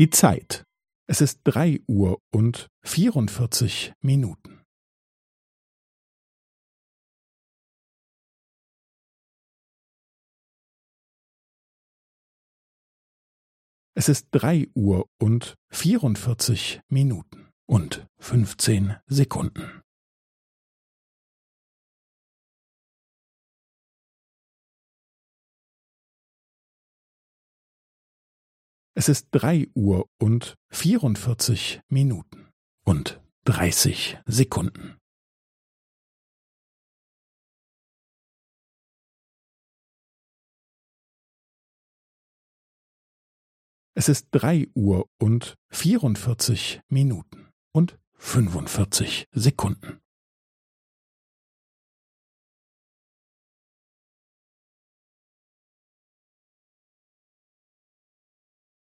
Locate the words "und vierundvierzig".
2.32-3.92, 15.18-16.80, 30.18-31.80, 45.18-46.82